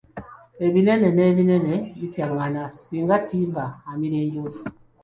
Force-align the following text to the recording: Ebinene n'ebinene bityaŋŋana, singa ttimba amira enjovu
Ebinene 0.65 1.07
n'ebinene 1.13 1.75
bityaŋŋana, 1.99 2.61
singa 2.79 3.17
ttimba 3.23 3.63
amira 3.89 4.17
enjovu 4.25 4.61